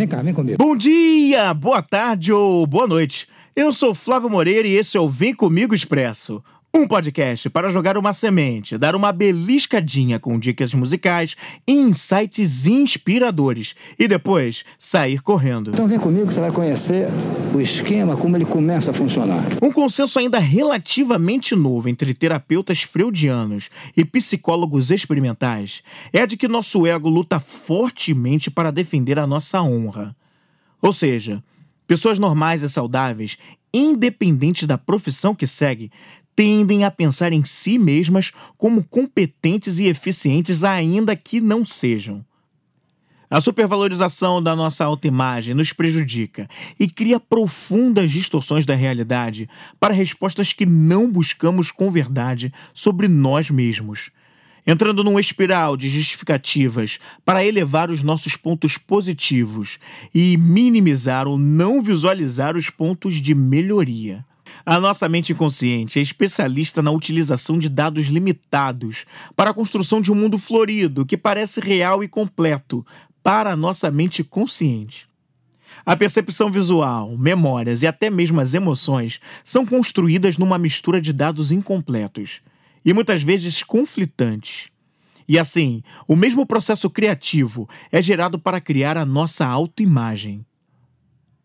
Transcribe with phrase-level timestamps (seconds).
[0.00, 0.56] Vem cá, vem comigo.
[0.56, 3.26] Bom dia, boa tarde ou boa noite.
[3.56, 6.40] Eu sou Flávio Moreira e esse é o Vem Comigo Expresso.
[6.78, 11.34] Um podcast para jogar uma semente, dar uma beliscadinha com dicas musicais
[11.66, 15.70] e insights inspiradores e depois sair correndo.
[15.72, 17.08] Então vem comigo que você vai conhecer
[17.52, 19.42] o esquema, como ele começa a funcionar.
[19.60, 25.82] Um consenso ainda relativamente novo entre terapeutas freudianos e psicólogos experimentais
[26.12, 30.14] é de que nosso ego luta fortemente para defender a nossa honra.
[30.80, 31.42] Ou seja,
[31.88, 33.36] pessoas normais e saudáveis,
[33.74, 35.90] independente da profissão que segue,
[36.38, 42.24] tendem a pensar em si mesmas como competentes e eficientes, ainda que não sejam.
[43.28, 46.48] A supervalorização da nossa autoimagem nos prejudica
[46.78, 49.48] e cria profundas distorções da realidade
[49.80, 54.12] para respostas que não buscamos com verdade sobre nós mesmos,
[54.64, 59.80] entrando num espiral de justificativas para elevar os nossos pontos positivos
[60.14, 64.24] e minimizar ou não visualizar os pontos de melhoria.
[64.64, 70.12] A nossa mente inconsciente é especialista na utilização de dados limitados para a construção de
[70.12, 72.84] um mundo florido que parece real e completo
[73.22, 75.08] para a nossa mente consciente.
[75.84, 81.52] A percepção visual, memórias e até mesmo as emoções são construídas numa mistura de dados
[81.52, 82.40] incompletos
[82.84, 84.68] e muitas vezes conflitantes.
[85.28, 90.44] E assim, o mesmo processo criativo é gerado para criar a nossa autoimagem.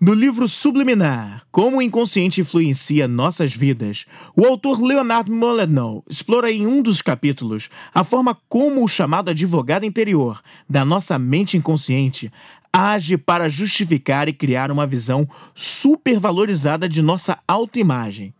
[0.00, 6.68] No livro Subliminar, Como o Inconsciente Influencia Nossas Vidas, o autor Leonard Molyneux explora em
[6.68, 12.30] um dos capítulos a forma como o chamado advogado interior da nossa mente inconsciente
[12.72, 18.32] age para justificar e criar uma visão supervalorizada de nossa autoimagem.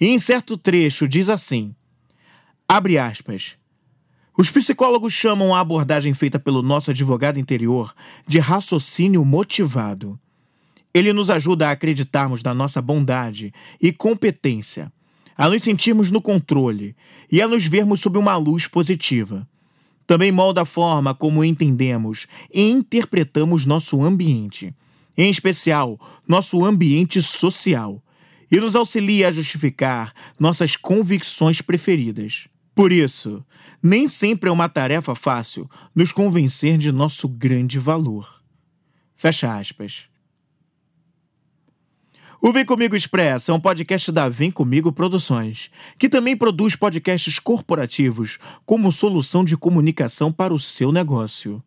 [0.00, 1.74] E em certo trecho diz assim:
[2.68, 3.56] abre aspas.
[4.38, 7.92] Os psicólogos chamam a abordagem feita pelo nosso advogado interior
[8.28, 10.16] de raciocínio motivado.
[10.92, 14.92] Ele nos ajuda a acreditarmos na nossa bondade e competência,
[15.36, 16.94] a nos sentirmos no controle
[17.30, 19.48] e a nos vermos sob uma luz positiva.
[20.06, 24.74] Também molda a forma como entendemos e interpretamos nosso ambiente,
[25.16, 28.02] em especial nosso ambiente social,
[28.50, 32.48] e nos auxilia a justificar nossas convicções preferidas.
[32.74, 33.44] Por isso,
[33.82, 38.42] nem sempre é uma tarefa fácil nos convencer de nosso grande valor.
[39.16, 40.08] Fecha aspas.
[42.42, 47.38] O Vem Comigo Express é um podcast da Vem Comigo Produções, que também produz podcasts
[47.38, 51.62] corporativos como solução de comunicação para o seu negócio.